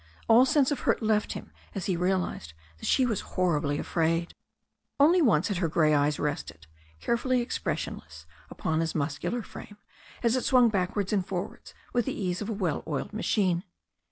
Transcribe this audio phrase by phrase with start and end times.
[0.27, 4.33] All sense of hurt left him as he realized that she was hor ribly afraid.
[4.99, 6.65] Only once had her grey eyes rested,
[6.99, 9.77] carefully expression less, upon his muscular frame,
[10.23, 13.63] as it swung backwards and forwards with the ease of a well oiled machine.